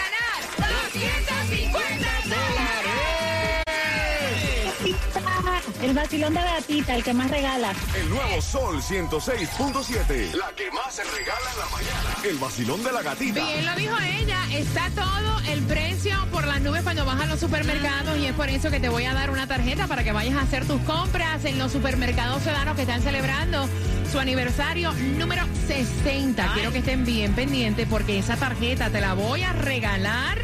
El 5.82 5.94
vacilón 5.96 6.34
de 6.36 6.41
Gatita, 6.41 6.96
el 6.96 7.04
que 7.04 7.13
más 7.13 7.32
regala. 7.32 7.74
El 7.96 8.10
nuevo 8.10 8.39
Sol 8.39 8.82
106.7. 8.82 10.34
La 10.34 10.54
que 10.56 10.70
más 10.70 10.94
se 10.94 11.04
regala 11.04 11.52
en 11.54 11.60
la 11.60 11.65
mañana. 11.65 12.17
El 12.24 12.38
vacilón 12.38 12.84
de 12.84 12.91
la 12.91 13.02
gatita. 13.02 13.44
Bien 13.44 13.65
lo 13.65 13.76
dijo 13.76 13.96
ella, 14.00 14.44
está 14.52 14.89
todo 14.91 15.39
el 15.52 15.62
precio 15.63 16.15
por 16.32 16.46
las 16.46 16.62
nubes 16.62 16.84
cuando 16.84 17.04
vas 17.04 17.20
a 17.22 17.26
los 17.26 17.39
supermercados 17.39 18.15
y 18.20 18.28
es 18.28 18.34
por 18.34 18.50
eso 18.50 18.70
que 18.70 18.80
te 18.80 18.89
voy 18.89 19.06
a 19.06 19.13
dar 19.15 19.32
una 19.32 19.48
tarjeta 19.48 19.88
para 19.88 20.04
que 20.04 20.12
vayas 20.12 20.36
a 20.36 20.41
hacer 20.41 20.65
tus 20.65 20.80
compras 20.82 21.46
en 21.46 21.58
los 21.58 21.72
supermercados 21.72 22.44
ciudadanos 22.44 22.76
que 22.76 22.84
están 22.84 23.02
celebrando 23.02 23.67
su 24.12 24.20
aniversario 24.20 24.94
número 25.17 25.44
60. 25.67 26.54
Quiero 26.54 26.72
que 26.72 26.80
estén 26.80 27.06
bien 27.06 27.34
pendientes 27.34 27.88
porque 27.89 28.20
esa 28.20 28.36
tarjeta 28.38 28.91
te 28.91 29.02
la 29.02 29.15
voy 29.15 29.41
a 29.41 29.54
regalar 29.54 30.38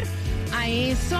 a 0.55 0.67
eso 0.67 1.19